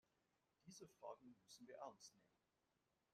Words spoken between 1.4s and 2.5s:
müssen wir ernst nehmen.